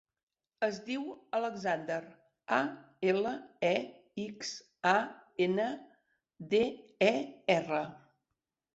Es 0.67 0.77
diu 0.85 1.03
Alexander: 1.39 1.97
a, 2.57 2.59
ela, 3.13 3.35
e, 3.71 3.73
ics, 4.27 4.57
a, 4.95 4.97
ena, 5.51 5.71
de, 6.57 6.67
e, 7.15 7.17
erra. 7.63 7.89